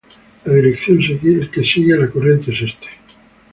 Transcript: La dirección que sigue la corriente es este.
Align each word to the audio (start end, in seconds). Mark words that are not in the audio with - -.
La 0.45 0.53
dirección 0.55 0.97
que 0.97 1.63
sigue 1.63 1.95
la 1.95 2.09
corriente 2.09 2.51
es 2.51 2.61
este. 2.63 2.87